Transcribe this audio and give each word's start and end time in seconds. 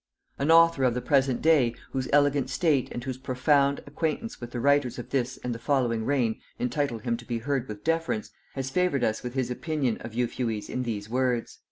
An 0.39 0.49
author 0.49 0.83
of 0.83 0.95
the 0.95 0.99
present 0.99 1.43
day, 1.43 1.75
whose 1.91 2.09
elegant 2.11 2.47
taste 2.47 2.91
and 2.91 3.03
whose 3.03 3.19
profound 3.19 3.81
acquaintance 3.85 4.41
with 4.41 4.49
the 4.49 4.59
writers 4.59 4.97
of 4.97 5.11
this 5.11 5.37
and 5.43 5.53
the 5.53 5.59
following 5.59 6.05
reign 6.05 6.39
entitle 6.57 6.97
him 6.97 7.17
to 7.17 7.23
be 7.25 7.37
heard 7.37 7.67
with 7.67 7.83
deference, 7.83 8.31
has 8.55 8.71
favored 8.71 9.03
us 9.03 9.21
with 9.21 9.35
his 9.35 9.51
opinion 9.51 9.97
of 9.99 10.15
Euphues 10.15 10.71
in 10.71 10.81
these 10.81 11.07
words. 11.07 11.59